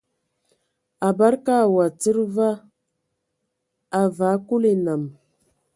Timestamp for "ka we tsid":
1.45-2.17